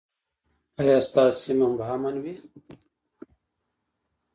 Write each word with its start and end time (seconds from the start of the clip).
ایا 0.79 0.97
ستاسو 1.07 1.39
سیمه 1.43 1.67
به 1.77 1.85
امن 1.93 2.15
وي؟ 2.23 2.35